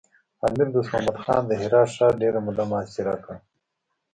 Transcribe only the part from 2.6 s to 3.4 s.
محاصره کړ.